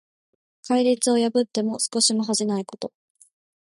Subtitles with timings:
[0.67, 2.91] 戒律を破っても少しも恥じないこと。